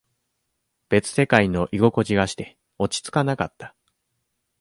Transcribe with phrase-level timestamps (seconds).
[0.89, 3.75] 別世界の居心地がして、落ち着かなかった。